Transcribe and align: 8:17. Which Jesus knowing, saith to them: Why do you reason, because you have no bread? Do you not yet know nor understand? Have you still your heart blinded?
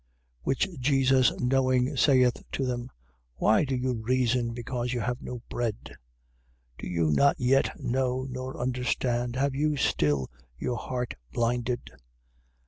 8:17. 0.01 0.07
Which 0.45 0.79
Jesus 0.79 1.31
knowing, 1.39 1.95
saith 1.95 2.41
to 2.53 2.65
them: 2.65 2.89
Why 3.35 3.63
do 3.63 3.75
you 3.75 3.93
reason, 3.93 4.51
because 4.51 4.93
you 4.93 4.99
have 4.99 5.21
no 5.21 5.43
bread? 5.47 5.93
Do 6.79 6.87
you 6.87 7.11
not 7.11 7.35
yet 7.39 7.79
know 7.79 8.25
nor 8.27 8.59
understand? 8.59 9.35
Have 9.35 9.53
you 9.53 9.77
still 9.77 10.27
your 10.57 10.77
heart 10.77 11.13
blinded? 11.31 11.91